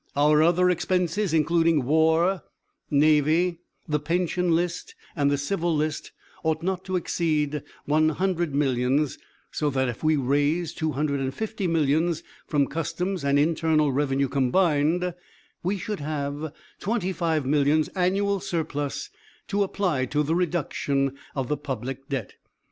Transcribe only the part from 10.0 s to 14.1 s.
we raise two hundred and fifty millions from Customs and Internal